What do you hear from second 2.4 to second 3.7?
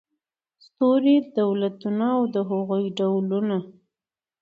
هغوی ډولونه